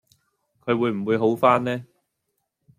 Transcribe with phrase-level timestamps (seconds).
[0.65, 1.85] 佢會唔會好番呢？